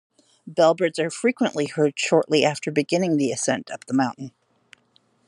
[0.49, 4.31] Bellbirds are frequently heard shortly after beginning the ascent up the mountain.